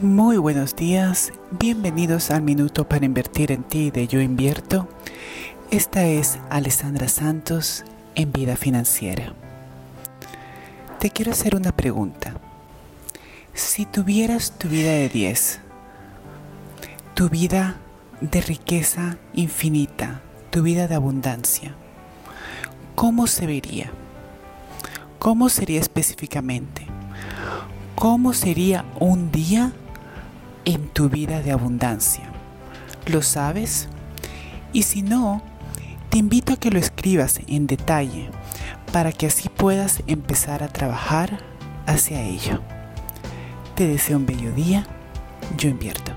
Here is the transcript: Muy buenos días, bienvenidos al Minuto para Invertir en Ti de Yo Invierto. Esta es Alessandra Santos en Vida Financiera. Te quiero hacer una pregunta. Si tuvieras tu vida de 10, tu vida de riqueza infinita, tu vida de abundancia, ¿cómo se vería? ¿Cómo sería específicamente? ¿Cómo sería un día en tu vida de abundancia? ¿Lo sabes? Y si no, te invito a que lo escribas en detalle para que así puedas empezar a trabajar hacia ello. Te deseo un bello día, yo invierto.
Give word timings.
Muy 0.00 0.36
buenos 0.36 0.76
días, 0.76 1.32
bienvenidos 1.50 2.30
al 2.30 2.42
Minuto 2.42 2.88
para 2.88 3.06
Invertir 3.06 3.52
en 3.52 3.62
Ti 3.62 3.90
de 3.90 4.06
Yo 4.08 4.20
Invierto. 4.20 4.88
Esta 5.70 6.06
es 6.06 6.38
Alessandra 6.50 7.08
Santos 7.08 7.84
en 8.14 8.32
Vida 8.32 8.56
Financiera. 8.56 9.34
Te 10.98 11.10
quiero 11.10 11.32
hacer 11.32 11.54
una 11.54 11.72
pregunta. 11.72 12.34
Si 13.52 13.86
tuvieras 13.86 14.58
tu 14.58 14.68
vida 14.68 14.90
de 14.90 15.08
10, 15.08 15.60
tu 17.14 17.28
vida 17.28 17.76
de 18.20 18.40
riqueza 18.40 19.18
infinita, 19.32 20.22
tu 20.50 20.62
vida 20.62 20.88
de 20.88 20.94
abundancia, 20.94 21.74
¿cómo 22.94 23.26
se 23.26 23.46
vería? 23.46 23.90
¿Cómo 25.18 25.48
sería 25.48 25.80
específicamente? 25.80 26.93
¿Cómo 28.04 28.34
sería 28.34 28.84
un 29.00 29.32
día 29.32 29.72
en 30.66 30.88
tu 30.88 31.08
vida 31.08 31.40
de 31.40 31.52
abundancia? 31.52 32.24
¿Lo 33.06 33.22
sabes? 33.22 33.88
Y 34.74 34.82
si 34.82 35.00
no, 35.00 35.40
te 36.10 36.18
invito 36.18 36.52
a 36.52 36.56
que 36.58 36.70
lo 36.70 36.78
escribas 36.78 37.40
en 37.48 37.66
detalle 37.66 38.28
para 38.92 39.10
que 39.10 39.28
así 39.28 39.48
puedas 39.48 40.02
empezar 40.06 40.62
a 40.62 40.68
trabajar 40.68 41.38
hacia 41.86 42.20
ello. 42.20 42.60
Te 43.74 43.86
deseo 43.86 44.18
un 44.18 44.26
bello 44.26 44.52
día, 44.52 44.86
yo 45.56 45.70
invierto. 45.70 46.12